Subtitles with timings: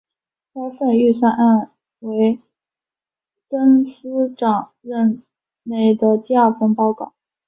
[0.51, 2.39] 该份预算案为
[3.47, 5.21] 曾司长任
[5.61, 7.13] 内的第二份报告。